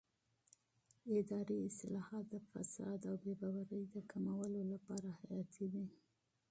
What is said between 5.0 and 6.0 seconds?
حیاتي دي